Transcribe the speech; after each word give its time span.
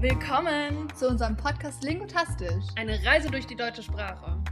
Willkommen 0.00 0.88
zu 0.94 1.08
unserem 1.08 1.36
Podcast 1.36 1.84
Lingotastisch. 1.84 2.64
Eine 2.76 2.98
Reise 3.04 3.30
durch 3.30 3.46
die 3.46 3.54
deutsche 3.54 3.82
Sprache. 3.82 4.42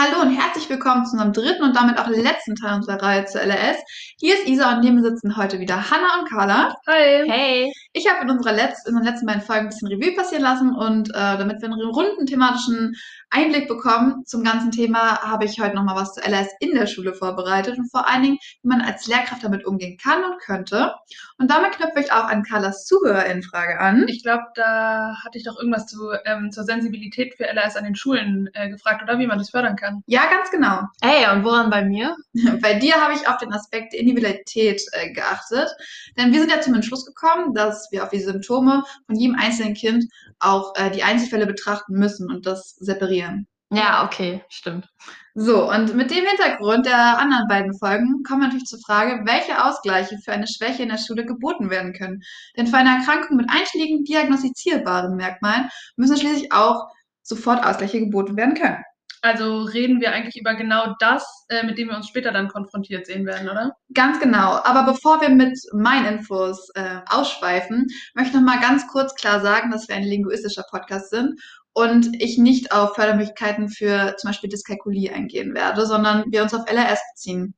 Hallo 0.00 0.22
und 0.22 0.34
herzlich 0.34 0.70
willkommen 0.70 1.04
zu 1.04 1.12
unserem 1.12 1.34
dritten 1.34 1.62
und 1.62 1.76
damit 1.76 1.98
auch 1.98 2.08
letzten 2.08 2.54
Teil 2.54 2.76
unserer 2.76 3.02
Reihe 3.02 3.26
zur 3.26 3.42
LRS. 3.42 3.76
Hier 4.18 4.36
ist 4.36 4.48
Isa 4.48 4.74
und 4.74 4.84
neben 4.84 4.96
mir 4.96 5.02
sitzen 5.02 5.36
heute 5.36 5.60
wieder 5.60 5.90
Hanna 5.90 6.20
und 6.20 6.30
Carla. 6.30 6.74
Hi. 6.86 7.28
Hey. 7.28 7.72
Ich 7.92 8.08
habe 8.08 8.22
in 8.22 8.30
unserer 8.30 8.54
letzten, 8.54 8.90
in 8.90 8.96
den 8.96 9.04
letzten 9.04 9.26
beiden 9.26 9.42
Folgen 9.42 9.66
ein 9.66 9.68
bisschen 9.68 9.88
Revue 9.88 10.16
passieren 10.16 10.44
lassen 10.44 10.74
und 10.74 11.10
äh, 11.10 11.12
damit 11.12 11.60
wir 11.60 11.70
einen 11.70 11.80
runden 11.90 12.24
thematischen 12.24 12.94
Einblick 13.36 13.68
bekommen 13.68 14.24
zum 14.24 14.42
ganzen 14.42 14.70
Thema, 14.70 15.20
habe 15.20 15.44
ich 15.44 15.60
heute 15.60 15.74
nochmal 15.74 15.96
was 15.96 16.14
zu 16.14 16.22
LRS 16.22 16.48
in 16.58 16.74
der 16.74 16.86
Schule 16.86 17.12
vorbereitet 17.12 17.76
und 17.76 17.90
vor 17.90 18.08
allen 18.08 18.22
Dingen, 18.22 18.38
wie 18.62 18.68
man 18.68 18.80
als 18.80 19.06
Lehrkraft 19.06 19.44
damit 19.44 19.66
umgehen 19.66 19.98
kann 20.02 20.24
und 20.24 20.40
könnte. 20.40 20.94
Und 21.36 21.50
damit 21.50 21.72
knüpfe 21.72 22.00
ich 22.00 22.12
auch 22.12 22.24
an 22.24 22.44
Carlas 22.44 22.86
Zuhörerinnenfrage 22.86 23.78
an. 23.78 24.06
Ich 24.08 24.22
glaube, 24.22 24.44
da 24.54 25.16
hatte 25.22 25.36
ich 25.36 25.44
doch 25.44 25.58
irgendwas 25.58 25.86
zu, 25.86 26.12
ähm, 26.24 26.50
zur 26.50 26.64
Sensibilität 26.64 27.34
für 27.34 27.44
LRS 27.44 27.76
an 27.76 27.84
den 27.84 27.94
Schulen 27.94 28.48
äh, 28.54 28.70
gefragt 28.70 29.02
oder 29.02 29.18
wie 29.18 29.26
man 29.26 29.36
das 29.36 29.50
fördern 29.50 29.76
kann. 29.76 30.02
Ja, 30.06 30.30
ganz 30.30 30.50
genau. 30.50 30.84
Ey, 31.02 31.30
und 31.30 31.44
woran 31.44 31.68
bei 31.68 31.84
mir? 31.84 32.16
Bei 32.62 32.74
dir 32.74 32.94
habe 32.94 33.12
ich 33.12 33.28
auf 33.28 33.36
den 33.36 33.52
Aspekt 33.52 33.92
der 33.92 34.00
Individualität 34.00 34.82
äh, 34.92 35.12
geachtet. 35.12 35.68
Denn 36.16 36.32
wir 36.32 36.40
sind 36.40 36.50
ja 36.50 36.62
zum 36.62 36.74
Entschluss 36.74 37.04
gekommen, 37.04 37.52
dass 37.52 37.88
wir 37.92 38.02
auf 38.02 38.08
die 38.08 38.20
Symptome 38.20 38.82
von 39.06 39.14
jedem 39.14 39.36
einzelnen 39.36 39.74
Kind 39.74 40.06
auch 40.38 40.74
äh, 40.76 40.90
die 40.90 41.02
Einzelfälle 41.02 41.46
betrachten 41.46 41.94
müssen 41.94 42.30
und 42.30 42.46
das 42.46 42.76
separieren. 42.76 43.25
Ja, 43.70 44.04
okay, 44.04 44.44
stimmt. 44.48 44.86
So, 45.34 45.68
und 45.70 45.94
mit 45.96 46.10
dem 46.10 46.24
Hintergrund 46.24 46.86
der 46.86 47.18
anderen 47.18 47.48
beiden 47.48 47.76
Folgen 47.78 48.22
kommen 48.22 48.42
wir 48.42 48.46
natürlich 48.46 48.66
zur 48.66 48.78
Frage, 48.86 49.22
welche 49.26 49.64
Ausgleiche 49.64 50.18
für 50.24 50.32
eine 50.32 50.46
Schwäche 50.46 50.84
in 50.84 50.88
der 50.88 50.98
Schule 50.98 51.26
geboten 51.26 51.68
werden 51.68 51.92
können. 51.92 52.22
Denn 52.56 52.68
für 52.68 52.76
eine 52.76 52.96
Erkrankung 52.98 53.36
mit 53.36 53.50
einschlägigen 53.50 54.04
diagnostizierbaren 54.04 55.16
Merkmalen 55.16 55.68
müssen 55.96 56.16
schließlich 56.16 56.52
auch 56.52 56.86
sofort 57.22 57.66
Ausgleiche 57.66 57.98
geboten 57.98 58.36
werden 58.36 58.54
können. 58.54 58.82
Also 59.22 59.62
reden 59.62 60.00
wir 60.00 60.12
eigentlich 60.12 60.36
über 60.36 60.54
genau 60.54 60.94
das, 61.00 61.46
äh, 61.48 61.64
mit 61.64 61.76
dem 61.76 61.88
wir 61.88 61.96
uns 61.96 62.06
später 62.06 62.30
dann 62.30 62.46
konfrontiert 62.46 63.06
sehen 63.06 63.26
werden, 63.26 63.48
oder? 63.48 63.72
Ganz 63.92 64.20
genau. 64.20 64.60
Aber 64.62 64.84
bevor 64.84 65.20
wir 65.20 65.30
mit 65.30 65.58
meinen 65.72 66.18
Infos 66.18 66.70
äh, 66.74 67.00
ausschweifen, 67.08 67.88
möchte 68.14 68.30
ich 68.30 68.34
noch 68.36 68.42
mal 68.42 68.60
ganz 68.60 68.86
kurz 68.86 69.16
klar 69.16 69.40
sagen, 69.40 69.72
dass 69.72 69.88
wir 69.88 69.96
ein 69.96 70.04
linguistischer 70.04 70.64
Podcast 70.70 71.10
sind 71.10 71.40
und 71.76 72.22
ich 72.22 72.38
nicht 72.38 72.72
auf 72.72 72.94
Fördermöglichkeiten 72.94 73.68
für 73.68 74.16
zum 74.16 74.30
Beispiel 74.30 74.48
Dyskalkulie 74.48 75.12
eingehen 75.12 75.52
werde, 75.52 75.84
sondern 75.84 76.24
wir 76.32 76.42
uns 76.42 76.54
auf 76.54 76.64
LRS 76.66 77.00
beziehen. 77.12 77.54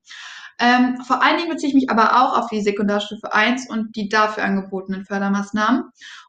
Ähm, 0.59 1.01
vor 1.07 1.23
allen 1.23 1.37
Dingen 1.37 1.51
beziehe 1.51 1.69
ich 1.69 1.75
mich 1.77 1.89
aber 1.89 2.21
auch 2.21 2.37
auf 2.37 2.49
die 2.49 2.61
Sekundarstufe 2.61 3.33
1 3.33 3.71
und 3.71 3.95
die 3.95 4.09
dafür 4.09 4.43
angebotenen 4.43 5.05
Fördermaßnahmen. 5.05 5.85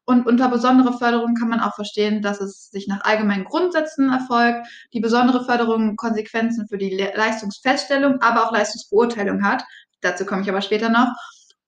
Und 0.05 0.27
unter 0.27 0.49
besondere 0.49 0.95
Förderung 0.99 1.33
kann 1.33 1.49
man 1.49 1.61
auch 1.61 1.73
verstehen, 1.73 2.21
dass 2.21 2.39
es 2.41 2.69
sich 2.69 2.87
nach 2.87 3.01
allgemeinen 3.05 3.45
Grundsätzen 3.45 4.11
erfolgt, 4.11 4.67
die 4.93 4.99
besondere 4.99 5.43
Förderung 5.43 5.95
Konsequenzen 5.95 6.67
für 6.67 6.77
die 6.77 6.91
Le 6.91 7.11
Leistungsfeststellung, 7.15 8.21
aber 8.21 8.45
auch 8.45 8.51
Leistungsbeurteilung 8.51 9.43
hat. 9.43 9.63
Dazu 10.01 10.27
komme 10.27 10.43
ich 10.43 10.49
aber 10.49 10.61
später 10.61 10.89
noch. 10.89 11.09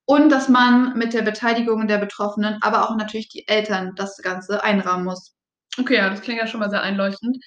Und 0.06 0.30
dass 0.30 0.50
man 0.50 0.96
mit 1.00 1.14
der 1.14 1.24
Beteiligung 1.24 1.88
der 1.88 1.98
Betroffenen, 1.98 2.60
aber 2.62 2.88
auch 2.88 2.96
natürlich 2.96 3.30
die 3.30 3.48
Eltern 3.48 3.94
das 3.96 4.18
Ganze 4.18 4.64
einrahmen 4.64 5.06
muss. 5.06 5.34
Okay, 5.78 5.96
ja, 5.96 6.10
das 6.10 6.22
klingt 6.22 6.40
ja 6.40 6.48
schon 6.48 6.60
mal 6.60 6.70
sehr 6.70 6.82
einleuchtend. 6.82 7.38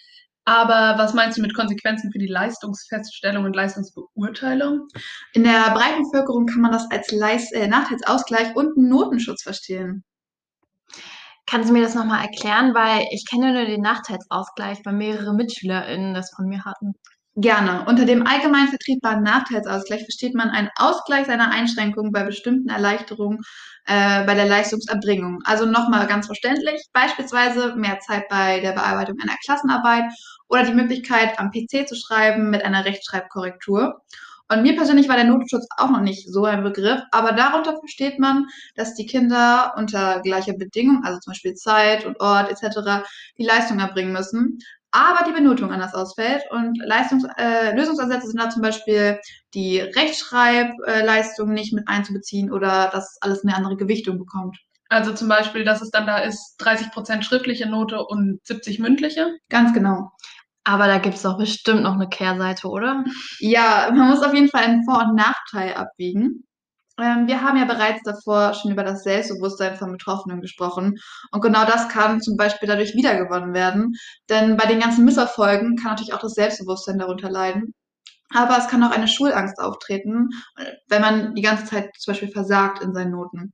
Aber 0.47 0.99
was 0.99 1.15
meinst 1.15 1.39
du 1.39 1.43
mit 1.43 1.55
Konsequenzen 1.55 2.13
für 2.13 2.19
die 2.19 2.27
Leistungsfeststellung 2.27 3.45
und 3.45 3.57
Leistungsbeurteilung? 3.57 4.89
In 5.33 5.45
der 5.45 5.71
breiten 5.73 6.03
Bevölkerung 6.03 6.47
kann 6.47 6.61
man 6.61 6.73
das 6.73 6.91
als 6.91 7.11
Leist 7.13 7.53
äh, 7.55 7.67
Nachteilsausgleich 7.67 8.55
und 8.55 8.77
Notenschutz 8.77 9.43
verstehen. 9.43 10.05
Kannst 11.47 11.69
du 11.69 11.73
mir 11.73 11.83
das 11.83 11.95
nochmal 11.95 12.25
erklären? 12.25 12.75
Weil 12.75 13.07
ich 13.11 13.25
kenne 13.29 13.53
nur 13.53 13.65
den 13.65 13.81
Nachteilsausgleich, 13.81 14.81
weil 14.85 14.95
mehrere 14.95 15.35
MitschülerInnen 15.35 16.15
das 16.15 16.31
von 16.35 16.47
mir 16.47 16.65
hatten. 16.65 16.95
Gerne. 17.37 17.85
Unter 17.89 18.05
dem 18.05 18.25
allgemein 18.25 18.69
vertretbaren 18.69 19.25
Nachteilsausgleich 19.25 20.03
versteht 20.03 20.35
man 20.35 20.51
einen 20.51 20.71
Ausgleich 20.77 21.27
seiner 21.27 21.51
Einschränkungen 21.51 22.13
bei 22.13 22.23
bestimmten 22.23 22.69
Erleichterungen 22.69 23.41
äh, 23.87 24.25
bei 24.25 24.35
der 24.35 24.47
Leistungserbringung. 24.47 25.41
Also 25.45 25.67
nochmal 25.67 26.07
ganz 26.07 26.27
verständlich, 26.27 26.81
beispielsweise 26.93 27.75
mehr 27.75 27.99
Zeit 27.99 28.29
bei 28.29 28.61
der 28.61 28.71
Bearbeitung 28.71 29.17
einer 29.21 29.37
Klassenarbeit 29.45 30.05
oder 30.49 30.63
die 30.63 30.75
Möglichkeit, 30.75 31.41
am 31.41 31.51
PC 31.51 31.89
zu 31.89 31.97
schreiben 31.97 32.51
mit 32.51 32.65
einer 32.65 32.85
Rechtschreibkorrektur. 32.85 34.01
Und 34.49 34.63
mir 34.63 34.77
persönlich 34.77 35.09
war 35.09 35.17
der 35.17 35.25
Notenschutz 35.25 35.67
auch 35.79 35.91
noch 35.91 36.03
nicht 36.03 36.31
so 36.31 36.45
ein 36.45 36.63
Begriff, 36.63 37.01
aber 37.11 37.33
darunter 37.33 37.79
versteht 37.79 38.19
man, 38.19 38.47
dass 38.77 38.95
die 38.95 39.07
Kinder 39.07 39.73
unter 39.77 40.21
gleicher 40.21 40.53
Bedingung, 40.53 41.03
also 41.03 41.19
zum 41.19 41.33
Beispiel 41.33 41.55
Zeit 41.55 42.05
und 42.05 42.21
Ort 42.21 42.51
etc., 42.51 43.05
die 43.39 43.45
Leistung 43.45 43.81
erbringen 43.81 44.13
müssen, 44.13 44.59
aber 44.95 45.25
die 45.27 45.33
Benotung 45.33 45.73
anders 45.73 45.93
ausfällt. 45.93 46.43
Und 46.51 46.79
Leistungs 46.79 47.25
äh, 47.37 47.75
Lösungsansätze 47.75 48.29
sind 48.29 48.41
da 48.41 48.49
zum 48.49 48.63
Beispiel 48.63 49.19
die 49.53 49.81
Rechtschreibleistung 49.81 51.53
nicht 51.53 51.73
mit 51.73 51.89
einzubeziehen 51.89 52.53
oder 52.53 52.91
dass 52.93 53.19
alles 53.21 53.45
eine 53.45 53.57
andere 53.57 53.77
Gewichtung 53.77 54.19
bekommt. 54.19 54.57
Also 54.89 55.13
zum 55.13 55.29
Beispiel, 55.29 55.65
dass 55.65 55.83
es 55.83 55.91
dann 55.91 56.07
da 56.07 56.19
ist 56.19 56.57
30% 56.61 57.23
schriftliche 57.23 57.69
Note 57.69 58.05
und 58.05 58.39
70 58.47 58.79
mündliche? 58.79 59.37
Ganz 59.49 59.75
genau. 59.75 60.13
Aber 60.63 60.87
da 60.87 60.99
gibt 60.99 61.17
es 61.17 61.23
doch 61.23 61.39
bestimmt 61.39 61.83
noch 61.83 61.95
eine 61.95 62.09
Kehrseite, 62.09 62.69
oder? 62.69 63.05
Ja, 63.41 63.91
man 63.93 64.09
muss 64.09 64.23
auf 64.23 64.33
jeden 64.33 64.49
Fall 64.49 64.65
einen 64.65 64.85
Vor- 64.85 65.09
und 65.09 65.17
Nachteil 65.17 65.75
abwiegen. 65.75 66.45
Ähm, 67.01 67.27
wir 67.27 67.43
haben 67.43 67.59
ja 67.59 67.65
bereits 67.65 68.03
davor 68.05 68.55
schon 68.55 68.71
über 68.71 68.85
das 68.85 69.03
Selbstbewusstsein 69.03 69.77
von 69.77 69.93
Betroffenen 69.93 70.41
gesprochen. 70.41 70.99
Und 71.33 71.41
genau 71.41 71.65
das 71.65 71.89
kann 71.89 72.21
zum 72.21 72.37
Beispiel 72.37 72.69
dadurch 72.69 72.95
wiedergewonnen 72.95 73.53
werden. 73.55 73.95
Denn 74.29 74.57
bei 74.57 74.67
den 74.67 74.81
ganzen 74.81 75.05
Misserfolgen 75.05 75.77
kann 75.77 75.93
natürlich 75.93 76.15
auch 76.15 76.21
das 76.21 76.35
Selbstbewusstsein 76.35 76.99
darunter 76.99 77.31
leiden. 77.31 77.75
Aber 78.31 78.59
es 78.59 78.69
kann 78.69 78.83
auch 78.83 78.91
eine 78.91 79.09
Schulangst 79.09 79.59
auftreten, 79.61 80.31
wenn 80.89 81.03
man 81.03 81.35
die 81.35 81.43
ganze 81.43 81.67
Zeit 81.67 81.91
zum 81.99 82.13
Beispiel 82.13 82.31
versagt 82.31 82.83
in 82.83 82.95
seinen 82.95 83.13
Noten. 83.13 83.53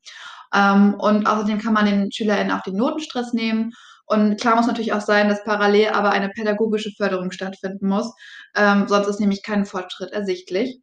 Ähm, 0.54 0.94
und 0.98 1.26
außerdem 1.26 1.58
kann 1.58 1.74
man 1.74 1.86
den 1.86 2.12
SchülerInnen 2.12 2.52
auch 2.52 2.62
den 2.62 2.76
Notenstress 2.76 3.32
nehmen 3.32 3.72
und 4.10 4.40
klar 4.40 4.56
muss 4.56 4.66
natürlich 4.66 4.92
auch 4.92 5.00
sein, 5.00 5.28
dass 5.28 5.44
parallel 5.44 5.90
aber 5.90 6.10
eine 6.10 6.30
pädagogische 6.30 6.90
Förderung 6.96 7.30
stattfinden 7.30 7.86
muss. 7.86 8.12
Ähm, 8.56 8.88
sonst 8.88 9.06
ist 9.06 9.20
nämlich 9.20 9.44
kein 9.44 9.64
Fortschritt 9.64 10.10
ersichtlich. 10.10 10.80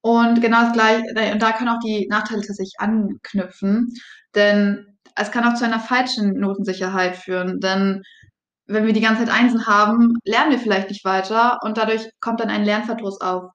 Und 0.00 0.40
genau 0.40 0.62
das 0.62 0.72
gleiche, 0.72 1.02
und 1.32 1.42
da 1.42 1.52
können 1.52 1.70
auch 1.70 1.80
die 1.80 2.06
Nachteile 2.08 2.40
tatsächlich 2.40 2.76
anknüpfen, 2.78 3.92
denn 4.34 4.98
es 5.16 5.30
kann 5.32 5.44
auch 5.44 5.54
zu 5.54 5.64
einer 5.64 5.80
falschen 5.80 6.34
Notensicherheit 6.34 7.16
führen, 7.16 7.60
denn 7.60 8.02
wenn 8.66 8.86
wir 8.86 8.92
die 8.92 9.00
ganze 9.00 9.24
Zeit 9.24 9.34
Einsen 9.34 9.66
haben, 9.66 10.18
lernen 10.24 10.52
wir 10.52 10.58
vielleicht 10.58 10.90
nicht 10.90 11.04
weiter 11.04 11.58
und 11.62 11.78
dadurch 11.78 12.08
kommt 12.20 12.40
dann 12.40 12.50
ein 12.50 12.64
Lernverdruss 12.64 13.20
auf. 13.20 13.50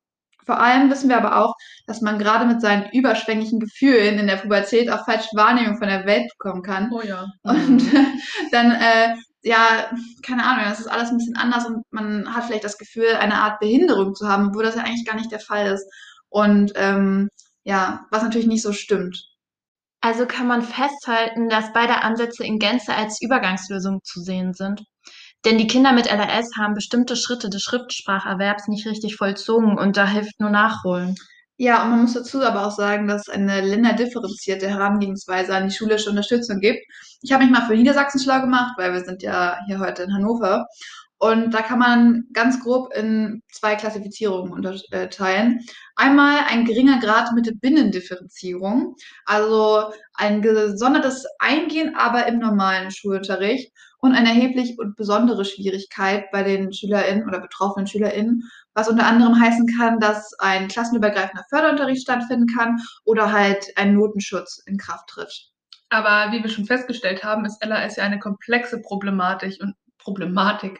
Vor 0.45 0.59
allem 0.59 0.89
wissen 0.89 1.07
wir 1.07 1.17
aber 1.17 1.37
auch, 1.37 1.53
dass 1.87 2.01
man 2.01 2.19
gerade 2.19 2.45
mit 2.45 2.61
seinen 2.61 2.89
überschwänglichen 2.91 3.59
Gefühlen 3.59 4.19
in 4.19 4.27
der 4.27 4.37
Pubertät 4.37 4.91
auch 4.91 5.05
falsche 5.05 5.29
Wahrnehmung 5.35 5.77
von 5.77 5.87
der 5.87 6.05
Welt 6.05 6.29
bekommen 6.37 6.63
kann. 6.63 6.91
Oh 6.91 7.01
ja. 7.01 7.27
Und 7.43 7.81
dann, 8.51 8.71
äh, 8.71 9.15
ja, 9.43 9.89
keine 10.25 10.43
Ahnung, 10.43 10.65
das 10.67 10.81
ist 10.81 10.87
alles 10.87 11.11
ein 11.11 11.17
bisschen 11.17 11.37
anders 11.37 11.65
und 11.65 11.83
man 11.91 12.33
hat 12.33 12.45
vielleicht 12.45 12.63
das 12.63 12.77
Gefühl, 12.77 13.15
eine 13.19 13.35
Art 13.35 13.59
Behinderung 13.59 14.15
zu 14.15 14.27
haben, 14.27 14.53
wo 14.53 14.61
das 14.61 14.75
ja 14.75 14.83
eigentlich 14.83 15.05
gar 15.05 15.15
nicht 15.15 15.31
der 15.31 15.39
Fall 15.39 15.67
ist. 15.67 15.85
Und 16.33 16.73
ähm, 16.75 17.29
ja, 17.63 18.07
was 18.09 18.23
natürlich 18.23 18.47
nicht 18.47 18.63
so 18.63 18.73
stimmt. 18.73 19.23
Also 20.01 20.25
kann 20.25 20.47
man 20.47 20.63
festhalten, 20.63 21.47
dass 21.47 21.71
beide 21.73 22.01
Ansätze 22.01 22.43
in 22.43 22.57
Gänze 22.57 22.93
als 22.93 23.21
Übergangslösung 23.21 23.99
zu 24.03 24.19
sehen 24.19 24.53
sind. 24.53 24.83
Denn 25.45 25.59
die 25.59 25.67
Kinder 25.67 25.93
mit 25.93 26.07
LRS 26.07 26.57
haben 26.57 26.73
bestimmte 26.73 27.15
Schritte 27.15 27.49
des 27.49 27.61
Schriftspracherwerbs 27.61 28.67
nicht 28.67 28.87
richtig 28.87 29.15
vollzogen 29.15 29.77
und 29.77 29.95
da 29.95 30.07
hilft 30.07 30.39
nur 30.39 30.49
Nachholen. 30.49 31.15
Ja, 31.57 31.83
und 31.83 31.91
man 31.91 32.01
muss 32.01 32.13
dazu 32.13 32.41
aber 32.41 32.65
auch 32.65 32.75
sagen, 32.75 33.07
dass 33.07 33.27
es 33.27 33.33
eine 33.33 33.61
länderdifferenzierte 33.61 34.67
Herangehensweise 34.67 35.55
an 35.55 35.69
die 35.69 35.75
schulische 35.75 36.09
Unterstützung 36.09 36.59
gibt. 36.59 36.79
Ich 37.21 37.31
habe 37.31 37.43
mich 37.43 37.53
mal 37.53 37.67
für 37.67 37.75
Niedersachsen 37.75 38.19
schlau 38.19 38.41
gemacht, 38.41 38.73
weil 38.77 38.91
wir 38.91 39.05
sind 39.05 39.21
ja 39.21 39.59
hier 39.67 39.79
heute 39.79 40.03
in 40.03 40.13
Hannover. 40.13 40.65
Und 41.23 41.53
da 41.53 41.61
kann 41.61 41.79
man 41.79 42.25
ganz 42.33 42.59
grob 42.61 42.93
in 42.93 43.43
zwei 43.49 43.75
Klassifizierungen 43.75 44.51
unterteilen. 44.51 45.61
Einmal 45.95 46.39
ein 46.49 46.65
geringer 46.65 46.99
Grad 46.99 47.31
mit 47.31 47.45
der 47.45 47.53
Binnendifferenzierung, 47.53 48.97
also 49.23 49.93
ein 50.15 50.41
gesondertes 50.41 51.25
Eingehen, 51.39 51.95
aber 51.95 52.27
im 52.27 52.39
normalen 52.39 52.91
Schulunterricht 52.91 53.71
und 53.99 54.13
eine 54.13 54.31
erheblich 54.31 54.77
und 54.77 54.97
besondere 54.97 55.45
Schwierigkeit 55.45 56.29
bei 56.33 56.43
den 56.43 56.73
SchülerInnen 56.73 57.25
oder 57.25 57.39
betroffenen 57.39 57.87
SchülerInnen, 57.87 58.43
was 58.73 58.89
unter 58.89 59.05
anderem 59.05 59.39
heißen 59.39 59.67
kann, 59.77 60.01
dass 60.01 60.33
ein 60.39 60.67
klassenübergreifender 60.67 61.45
Förderunterricht 61.49 62.01
stattfinden 62.01 62.47
kann 62.53 62.81
oder 63.05 63.31
halt 63.31 63.65
ein 63.77 63.93
Notenschutz 63.93 64.61
in 64.65 64.77
Kraft 64.77 65.07
tritt. 65.07 65.53
Aber 65.87 66.33
wie 66.33 66.43
wir 66.43 66.49
schon 66.49 66.65
festgestellt 66.65 67.23
haben, 67.23 67.45
ist 67.45 67.63
LAS 67.63 67.95
ja 67.95 68.03
eine 68.03 68.19
komplexe 68.19 68.81
Problematik 68.81 69.61
und 69.61 69.73
Problematik. 70.03 70.79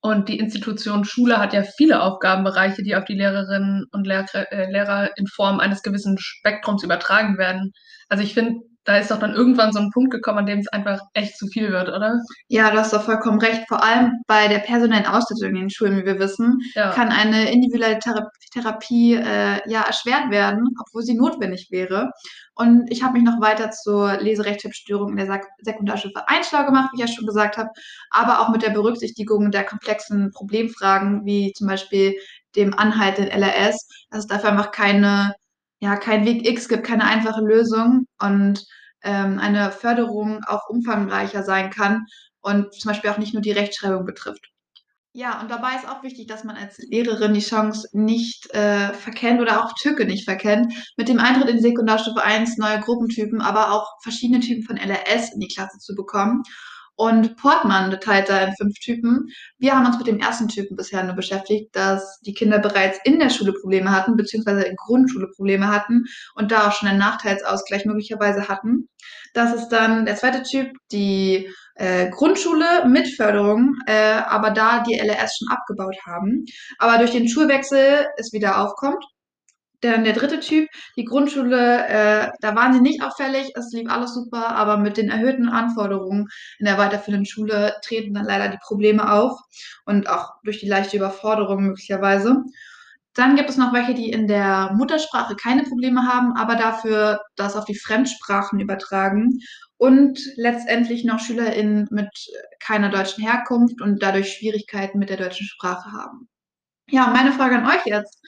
Und 0.00 0.28
die 0.28 0.38
Institution 0.38 1.04
Schule 1.04 1.38
hat 1.38 1.54
ja 1.54 1.62
viele 1.62 2.02
Aufgabenbereiche, 2.02 2.82
die 2.82 2.94
auf 2.94 3.06
die 3.06 3.14
Lehrerinnen 3.14 3.86
und 3.90 4.06
Lehrer, 4.06 4.52
äh, 4.52 4.70
Lehrer 4.70 5.16
in 5.16 5.26
Form 5.26 5.60
eines 5.60 5.82
gewissen 5.82 6.18
Spektrums 6.18 6.82
übertragen 6.82 7.38
werden. 7.38 7.72
Also 8.10 8.22
ich 8.22 8.34
finde, 8.34 8.60
da 8.84 8.98
ist 8.98 9.10
doch 9.10 9.18
dann 9.18 9.34
irgendwann 9.34 9.72
so 9.72 9.78
ein 9.80 9.90
Punkt 9.90 10.10
gekommen, 10.10 10.38
an 10.38 10.46
dem 10.46 10.58
es 10.60 10.68
einfach 10.68 11.00
echt 11.14 11.36
zu 11.38 11.46
viel 11.46 11.70
wird, 11.72 11.88
oder? 11.88 12.20
Ja, 12.48 12.70
du 12.70 12.78
hast 12.78 12.92
doch 12.92 13.02
vollkommen 13.02 13.40
recht. 13.40 13.62
Vor 13.68 13.82
allem 13.82 14.12
bei 14.26 14.48
der 14.48 14.58
personellen 14.58 15.06
Ausstattung 15.06 15.50
in 15.50 15.54
den 15.56 15.70
Schulen, 15.70 15.96
wie 15.96 16.04
wir 16.04 16.18
wissen, 16.18 16.58
Ja. 16.74 16.90
kann 16.90 17.08
eine 17.08 17.50
individuelle 17.50 17.98
Thera 17.98 18.28
Therapie 18.52 19.14
äh, 19.14 19.60
ja 19.68 19.82
erschwert 19.82 20.30
werden, 20.30 20.68
obwohl 20.80 21.02
sie 21.02 21.14
notwendig 21.14 21.68
wäre. 21.70 22.10
Und 22.54 22.88
ich 22.90 23.02
habe 23.02 23.14
mich 23.14 23.24
noch 23.24 23.40
weiter 23.40 23.70
zur 23.72 24.16
Leserechtschreibstörung 24.18 25.10
in 25.10 25.16
der 25.16 25.26
Sek 25.26 25.42
Sekundarstufe 25.62 26.28
1 26.28 26.48
schlau 26.48 26.64
gemacht, 26.64 26.90
wie 26.92 27.02
ich 27.02 27.08
ja 27.08 27.12
schon 27.12 27.26
gesagt 27.26 27.56
habe, 27.56 27.70
aber 28.10 28.40
auch 28.40 28.50
mit 28.50 28.62
der 28.62 28.70
Berücksichtigung 28.70 29.50
der 29.50 29.64
komplexen 29.64 30.30
Problemfragen, 30.32 31.24
wie 31.24 31.52
zum 31.56 31.66
Beispiel 31.66 32.14
dem 32.54 32.72
Anhalt 32.78 33.18
in 33.18 33.26
LRS, 33.26 33.88
dass 34.10 34.20
es 34.20 34.26
dafür 34.28 34.50
einfach 34.50 34.70
keine, 34.70 35.34
ja, 35.84 35.96
kein 35.96 36.24
Weg 36.24 36.48
X 36.48 36.70
gibt, 36.70 36.84
keine 36.84 37.04
einfache 37.04 37.42
Lösung 37.42 38.06
und 38.18 38.64
ähm, 39.02 39.38
eine 39.38 39.70
Förderung 39.70 40.40
auch 40.46 40.66
umfangreicher 40.70 41.42
sein 41.42 41.68
kann 41.68 42.06
und 42.40 42.72
zum 42.72 42.88
Beispiel 42.88 43.10
auch 43.10 43.18
nicht 43.18 43.34
nur 43.34 43.42
die 43.42 43.52
Rechtschreibung 43.52 44.06
betrifft. 44.06 44.50
Ja, 45.12 45.42
und 45.42 45.50
dabei 45.50 45.76
ist 45.76 45.86
auch 45.86 46.02
wichtig, 46.02 46.26
dass 46.26 46.42
man 46.42 46.56
als 46.56 46.78
Lehrerin 46.78 47.34
die 47.34 47.40
Chance 47.40 47.86
nicht 47.92 48.50
äh, 48.54 48.94
verkennt 48.94 49.42
oder 49.42 49.62
auch 49.62 49.74
Tücke 49.74 50.06
nicht 50.06 50.24
verkennt, 50.24 50.72
mit 50.96 51.08
dem 51.08 51.18
Eintritt 51.18 51.50
in 51.50 51.60
Sekundarstufe 51.60 52.24
1 52.24 52.56
neue 52.56 52.80
Gruppentypen, 52.80 53.42
aber 53.42 53.70
auch 53.70 53.86
verschiedene 54.02 54.40
Typen 54.40 54.64
von 54.64 54.78
LRS 54.78 55.34
in 55.34 55.40
die 55.40 55.48
Klasse 55.48 55.78
zu 55.80 55.94
bekommen. 55.94 56.42
Und 56.96 57.36
Portman 57.36 57.98
teilt 58.00 58.28
da 58.28 58.44
in 58.44 58.54
fünf 58.54 58.74
Typen. 58.78 59.28
Wir 59.58 59.74
haben 59.74 59.86
uns 59.86 59.98
mit 59.98 60.06
dem 60.06 60.20
ersten 60.20 60.48
Typen 60.48 60.76
bisher 60.76 61.02
nur 61.02 61.14
beschäftigt, 61.14 61.74
dass 61.74 62.20
die 62.20 62.34
Kinder 62.34 62.58
bereits 62.58 62.98
in 63.04 63.18
der 63.18 63.30
Schule 63.30 63.52
Probleme 63.52 63.90
hatten, 63.90 64.16
beziehungsweise 64.16 64.62
in 64.62 64.76
Grundschule 64.76 65.28
Probleme 65.34 65.68
hatten 65.68 66.04
und 66.34 66.52
da 66.52 66.68
auch 66.68 66.72
schon 66.72 66.88
einen 66.88 66.98
Nachteilsausgleich 66.98 67.84
möglicherweise 67.84 68.48
hatten. 68.48 68.88
Das 69.32 69.52
ist 69.54 69.68
dann 69.68 70.06
der 70.06 70.16
zweite 70.16 70.42
Typ, 70.44 70.70
die 70.92 71.50
äh, 71.74 72.08
Grundschule 72.10 72.86
mit 72.86 73.08
Förderung, 73.08 73.74
äh, 73.86 74.20
aber 74.26 74.50
da 74.50 74.84
die 74.84 74.94
LRS 74.94 75.38
schon 75.38 75.48
abgebaut 75.48 75.96
haben, 76.06 76.44
aber 76.78 76.98
durch 76.98 77.10
den 77.10 77.28
Schulwechsel 77.28 78.06
es 78.16 78.32
wieder 78.32 78.62
aufkommt. 78.62 79.04
Dann 79.84 80.04
der 80.04 80.14
dritte 80.14 80.40
Typ, 80.40 80.68
die 80.96 81.04
Grundschule, 81.04 81.86
äh, 81.86 82.30
da 82.40 82.54
waren 82.54 82.72
sie 82.72 82.80
nicht 82.80 83.02
auffällig, 83.02 83.52
es 83.54 83.70
lief 83.72 83.90
alles 83.90 84.14
super, 84.14 84.56
aber 84.56 84.78
mit 84.78 84.96
den 84.96 85.10
erhöhten 85.10 85.48
Anforderungen 85.48 86.28
in 86.58 86.64
der 86.64 86.78
weiterführenden 86.78 87.26
Schule 87.26 87.74
treten 87.84 88.14
dann 88.14 88.24
leider 88.24 88.48
die 88.48 88.58
Probleme 88.62 89.12
auf 89.12 89.38
und 89.84 90.08
auch 90.08 90.32
durch 90.42 90.58
die 90.60 90.68
leichte 90.68 90.96
Überforderung 90.96 91.64
möglicherweise. 91.64 92.42
Dann 93.12 93.36
gibt 93.36 93.50
es 93.50 93.58
noch 93.58 93.74
welche, 93.74 93.94
die 93.94 94.10
in 94.10 94.26
der 94.26 94.72
Muttersprache 94.74 95.36
keine 95.36 95.64
Probleme 95.64 96.02
haben, 96.02 96.34
aber 96.36 96.56
dafür 96.56 97.20
das 97.36 97.54
auf 97.54 97.64
die 97.66 97.78
Fremdsprachen 97.78 98.60
übertragen. 98.60 99.38
Und 99.76 100.18
letztendlich 100.36 101.04
noch 101.04 101.20
SchülerInnen 101.20 101.88
mit 101.90 102.08
keiner 102.58 102.88
deutschen 102.88 103.22
Herkunft 103.22 103.82
und 103.82 104.02
dadurch 104.02 104.32
Schwierigkeiten 104.32 104.98
mit 104.98 105.10
der 105.10 105.18
deutschen 105.18 105.46
Sprache 105.46 105.92
haben. 105.92 106.28
Ja, 106.88 107.08
meine 107.08 107.32
Frage 107.32 107.56
an 107.56 107.66
euch 107.66 107.84
jetzt. 107.84 108.20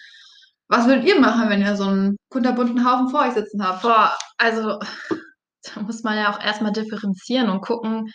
Was 0.68 0.86
würdet 0.86 1.04
ihr 1.04 1.20
machen, 1.20 1.48
wenn 1.48 1.60
ihr 1.60 1.76
so 1.76 1.84
einen 1.84 2.16
kunterbunten 2.28 2.84
Haufen 2.84 3.08
vor 3.08 3.20
euch 3.20 3.34
sitzen 3.34 3.62
habt? 3.62 3.82
Boah, 3.82 4.16
also 4.38 4.78
da 5.74 5.80
muss 5.80 6.02
man 6.02 6.16
ja 6.16 6.32
auch 6.32 6.42
erstmal 6.42 6.72
differenzieren 6.72 7.48
und 7.50 7.60
gucken, 7.60 8.10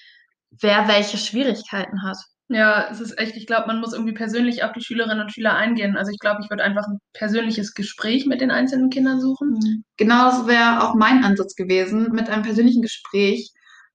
wer 0.59 0.88
welche 0.88 1.18
Schwierigkeiten 1.18 2.03
hat. 2.03 2.18
Ja, 2.50 2.89
es 2.92 3.00
ist 3.00 3.18
echt, 3.18 3.38
ich 3.38 3.48
glaube, 3.48 3.68
man 3.68 3.80
muss 3.80 3.94
irgendwie 3.94 4.13
persönlich 4.13 4.65
auf 4.65 4.74
die 4.74 4.83
Schülerinnen 4.83 5.21
und 5.21 5.33
Schüler 5.33 5.56
eingehen. 5.56 5.95
Also 5.95 6.12
ich 6.12 6.19
glaube, 6.19 6.42
ich 6.44 6.50
würde 6.50 6.63
einfach 6.63 6.86
ein 6.86 7.00
persönliches 7.13 7.74
Gespräch 7.74 8.25
mit 8.25 8.42
den 8.42 8.51
einzelnen 8.51 8.89
Kindern 8.89 9.21
suchen. 9.21 9.86
Genau 9.95 10.25
das 10.25 10.47
wäre 10.47 10.83
auch 10.83 10.94
mein 10.95 11.24
Ansatz 11.24 11.56
gewesen. 11.56 12.12
Mit 12.12 12.30
einem 12.30 12.44
persönlichen 12.44 12.81
Gespräch 12.81 13.51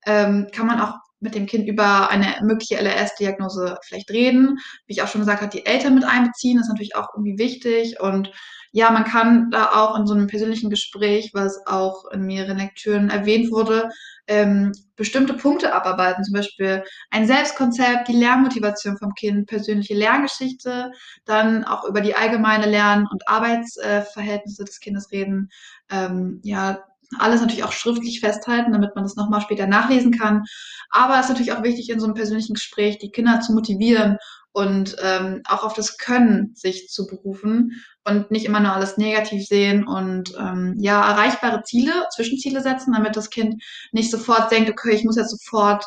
ähm, 0.06 0.49
kann 0.52 0.67
man 0.67 0.81
auch 0.81 0.94
mit 1.20 1.34
dem 1.34 1.46
Kind 1.46 1.66
über 1.66 2.10
eine 2.10 2.36
mögliche 2.42 2.76
LRS-Diagnose 2.76 3.78
vielleicht 3.84 4.10
reden. 4.10 4.58
Wie 4.86 4.92
ich 4.92 5.02
auch 5.02 5.08
schon 5.08 5.22
gesagt 5.22 5.40
habe, 5.40 5.50
die 5.50 5.66
Eltern 5.66 5.94
mit 5.94 6.04
einbeziehen, 6.04 6.58
ist 6.58 6.68
natürlich 6.68 6.96
auch 6.96 7.08
irgendwie 7.14 7.38
wichtig. 7.38 8.00
Und 8.00 8.30
ja, 8.72 8.90
man 8.90 9.04
kann 9.04 9.50
da 9.50 9.70
auch 9.72 9.98
in 9.98 10.06
so 10.06 10.12
einem 10.12 10.26
persönlichen 10.26 10.68
Gespräch, 10.68 11.30
was 11.32 11.66
auch 11.66 12.04
in 12.10 12.26
mehreren 12.26 12.58
Lektüren 12.58 13.08
erwähnt 13.08 13.50
wurde, 13.50 13.88
ähm, 14.26 14.72
bestimmte 14.96 15.32
Punkte 15.32 15.74
abarbeiten. 15.74 16.24
Zum 16.24 16.34
Beispiel 16.34 16.84
ein 17.10 17.26
Selbstkonzept, 17.26 18.08
die 18.08 18.16
Lernmotivation 18.16 18.98
vom 18.98 19.14
Kind, 19.14 19.46
persönliche 19.46 19.94
Lerngeschichte, 19.94 20.92
dann 21.24 21.64
auch 21.64 21.84
über 21.84 22.02
die 22.02 22.14
allgemeine 22.14 22.66
Lern- 22.66 23.06
und 23.10 23.26
Arbeitsverhältnisse 23.26 24.64
des 24.64 24.80
Kindes 24.80 25.10
reden. 25.10 25.48
Ähm, 25.90 26.40
ja, 26.42 26.84
alles 27.19 27.41
natürlich 27.41 27.64
auch 27.64 27.73
schriftlich 27.73 28.20
festhalten, 28.20 28.73
damit 28.73 28.94
man 28.94 29.05
das 29.05 29.17
nochmal 29.17 29.41
später 29.41 29.67
nachlesen 29.67 30.12
kann. 30.12 30.44
Aber 30.91 31.14
es 31.14 31.26
ist 31.26 31.29
natürlich 31.31 31.53
auch 31.53 31.62
wichtig, 31.62 31.91
in 31.91 32.00
so 32.00 32.06
einem 32.06 32.14
persönlichen 32.14 32.55
Gespräch 32.55 32.99
die 32.99 33.11
Kinder 33.11 33.41
zu 33.41 33.53
motivieren 33.53 34.19
und 34.53 34.97
ähm, 35.03 35.43
auch 35.47 35.64
auf 35.64 35.75
das 35.75 35.99
Können 35.99 36.55
sich 36.55 36.88
zu 36.88 37.06
berufen 37.06 37.73
und 38.05 38.31
nicht 38.31 38.47
immer 38.47 38.61
nur 38.61 38.73
alles 38.73 38.97
negativ 38.97 39.44
sehen 39.47 39.87
und 39.87 40.32
ähm, 40.38 40.75
ja, 40.79 41.06
erreichbare 41.11 41.62
Ziele, 41.62 41.93
Zwischenziele 42.14 42.62
setzen, 42.62 42.94
damit 42.94 43.17
das 43.17 43.29
Kind 43.29 43.62
nicht 43.93 44.11
sofort 44.11 44.50
denkt, 44.50 44.70
okay, 44.70 44.94
ich 44.94 45.05
muss 45.05 45.17
jetzt 45.17 45.31
sofort 45.38 45.85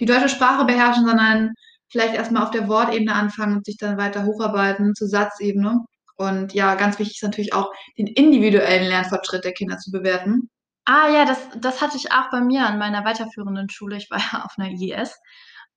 die 0.00 0.06
deutsche 0.06 0.30
Sprache 0.30 0.64
beherrschen, 0.64 1.04
sondern 1.04 1.52
vielleicht 1.88 2.14
erstmal 2.14 2.42
auf 2.42 2.50
der 2.50 2.68
Wortebene 2.68 3.14
anfangen 3.14 3.56
und 3.56 3.66
sich 3.66 3.76
dann 3.76 3.98
weiter 3.98 4.24
hocharbeiten 4.24 4.94
zur 4.94 5.08
Satzebene. 5.08 5.84
Und 6.16 6.54
ja, 6.54 6.74
ganz 6.74 6.98
wichtig 6.98 7.16
ist 7.16 7.22
natürlich 7.22 7.52
auch, 7.52 7.70
den 7.98 8.06
individuellen 8.06 8.88
Lernfortschritt 8.88 9.44
der 9.44 9.52
Kinder 9.52 9.76
zu 9.76 9.90
bewerten. 9.90 10.48
Ah 10.86 11.08
ja, 11.08 11.24
das, 11.24 11.48
das 11.58 11.82
hatte 11.82 11.96
ich 11.96 12.12
auch 12.12 12.30
bei 12.30 12.40
mir 12.40 12.64
an 12.64 12.78
meiner 12.78 13.04
weiterführenden 13.04 13.68
Schule. 13.68 13.96
Ich 13.96 14.08
war 14.10 14.18
ja 14.32 14.44
auf 14.44 14.52
einer 14.56 14.70
IES. 14.70 15.18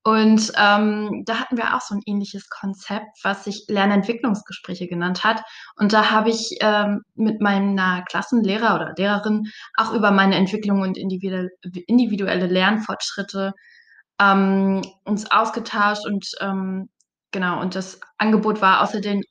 Und 0.04 0.54
ähm, 0.56 1.24
da 1.26 1.40
hatten 1.40 1.58
wir 1.58 1.76
auch 1.76 1.82
so 1.82 1.94
ein 1.96 2.02
ähnliches 2.06 2.48
Konzept, 2.50 3.18
was 3.24 3.44
sich 3.44 3.66
Lernentwicklungsgespräche 3.68 4.88
genannt 4.88 5.24
hat. 5.24 5.42
Und 5.76 5.92
da 5.94 6.12
habe 6.12 6.30
ich 6.30 6.58
ähm, 6.62 7.02
mit 7.16 7.42
meiner 7.42 8.04
Klassenlehrer 8.04 8.76
oder 8.76 8.94
Lehrerin 8.98 9.48
auch 9.76 9.94
über 9.94 10.12
meine 10.12 10.36
Entwicklung 10.36 10.82
und 10.82 10.98
individuelle, 10.98 12.48
Lernfortschritte 12.48 13.54
ähm, 14.22 14.82
uns 15.04 15.30
ausgetauscht 15.32 16.06
und 16.06 16.32
ähm, 16.40 16.90
genau, 17.32 17.62
und 17.62 17.76
das 17.76 18.00
Angebot 18.18 18.62
war 18.62 18.82
außerdem 18.82 19.24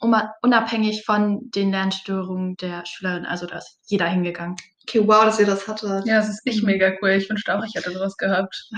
unabhängig 0.42 1.04
von 1.04 1.40
den 1.54 1.70
Lernstörungen 1.70 2.56
der 2.56 2.84
Schülerin, 2.86 3.26
also 3.26 3.46
da 3.46 3.58
ist 3.58 3.78
jeder 3.86 4.06
hingegangen. 4.06 4.56
Okay, 4.88 5.06
wow, 5.06 5.24
dass 5.24 5.38
ihr 5.38 5.46
das 5.46 5.68
hattet. 5.68 6.06
Ja, 6.06 6.18
es 6.18 6.28
ist 6.28 6.46
echt 6.46 6.62
mega 6.62 6.92
cool. 7.02 7.10
Ich 7.10 7.28
wünschte 7.28 7.54
auch, 7.54 7.62
ich 7.64 7.74
hätte 7.74 7.92
sowas 7.92 8.16
gehabt. 8.16 8.70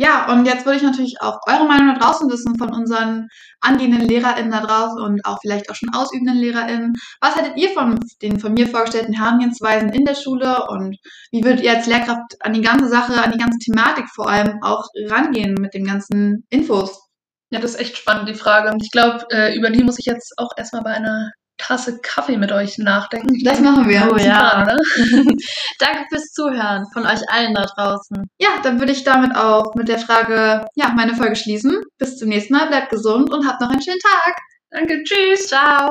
Ja, 0.00 0.32
und 0.32 0.46
jetzt 0.46 0.64
würde 0.64 0.78
ich 0.78 0.82
natürlich 0.82 1.20
auch 1.20 1.40
eure 1.46 1.68
Meinung 1.68 1.94
da 1.94 2.00
draußen 2.00 2.30
wissen 2.30 2.56
von 2.56 2.72
unseren 2.72 3.28
angehenden 3.60 4.08
LehrerInnen 4.08 4.50
da 4.50 4.62
draußen 4.62 4.98
und 4.98 5.22
auch 5.26 5.36
vielleicht 5.42 5.70
auch 5.70 5.74
schon 5.74 5.90
ausübenden 5.94 6.38
LehrerInnen. 6.38 6.94
Was 7.20 7.36
hättet 7.36 7.58
ihr 7.58 7.68
von 7.68 8.00
den 8.22 8.40
von 8.40 8.54
mir 8.54 8.66
vorgestellten 8.66 9.12
Herangehensweisen 9.12 9.90
in 9.90 10.06
der 10.06 10.14
Schule 10.14 10.66
und 10.68 10.96
wie 11.32 11.44
würdet 11.44 11.62
ihr 11.62 11.76
als 11.76 11.86
Lehrkraft 11.86 12.34
an 12.40 12.54
die 12.54 12.62
ganze 12.62 12.88
Sache, 12.88 13.22
an 13.22 13.32
die 13.32 13.38
ganze 13.38 13.58
Thematik 13.58 14.06
vor 14.14 14.30
allem 14.30 14.62
auch 14.62 14.86
rangehen 15.08 15.52
mit 15.60 15.74
den 15.74 15.84
ganzen 15.84 16.46
Infos? 16.48 17.09
Ja, 17.50 17.60
das 17.60 17.72
ist 17.72 17.80
echt 17.80 17.96
spannend, 17.96 18.28
die 18.28 18.34
Frage. 18.34 18.70
Und 18.70 18.82
ich 18.82 18.90
glaube, 18.90 19.26
äh, 19.30 19.56
über 19.56 19.70
die 19.70 19.82
muss 19.82 19.98
ich 19.98 20.06
jetzt 20.06 20.34
auch 20.38 20.50
erstmal 20.56 20.82
bei 20.82 20.90
einer 20.90 21.30
Tasse 21.60 22.00
Kaffee 22.00 22.36
mit 22.36 22.52
euch 22.52 22.78
nachdenken. 22.78 23.38
Das 23.44 23.60
machen 23.60 23.88
wir. 23.88 24.08
Oh 24.10 24.16
ja. 24.16 24.50
Super, 24.50 24.62
oder? 24.62 24.76
Danke 25.78 26.06
fürs 26.08 26.32
Zuhören 26.32 26.86
von 26.92 27.04
euch 27.06 27.20
allen 27.28 27.54
da 27.54 27.66
draußen. 27.66 28.28
Ja, 28.38 28.48
dann 28.62 28.78
würde 28.78 28.92
ich 28.92 29.04
damit 29.04 29.36
auch 29.36 29.74
mit 29.74 29.88
der 29.88 29.98
Frage, 29.98 30.64
ja, 30.74 30.92
meine 30.96 31.14
Folge 31.14 31.36
schließen. 31.36 31.82
Bis 31.98 32.16
zum 32.16 32.28
nächsten 32.28 32.54
Mal, 32.54 32.68
bleibt 32.68 32.90
gesund 32.90 33.30
und 33.32 33.46
habt 33.46 33.60
noch 33.60 33.70
einen 33.70 33.82
schönen 33.82 34.00
Tag. 34.00 34.36
Danke, 34.70 35.02
tschüss. 35.02 35.48
Ciao. 35.48 35.90